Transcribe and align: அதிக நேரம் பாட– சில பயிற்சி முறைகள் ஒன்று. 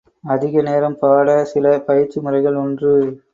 அதிக 0.29 0.61
நேரம் 0.61 0.95
பாட– 0.99 1.27
சில 1.51 1.75
பயிற்சி 1.81 2.19
முறைகள் 2.19 2.57
ஒன்று. 2.57 2.95